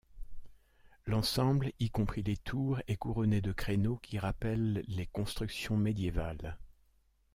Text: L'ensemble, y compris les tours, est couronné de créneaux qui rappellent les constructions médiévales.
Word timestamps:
L'ensemble, 1.05 1.73
y 1.79 1.91
compris 1.91 2.23
les 2.23 2.35
tours, 2.35 2.79
est 2.87 2.95
couronné 2.95 3.39
de 3.39 3.51
créneaux 3.51 3.97
qui 3.97 4.17
rappellent 4.17 4.83
les 4.87 5.05
constructions 5.05 5.77
médiévales. 5.77 6.57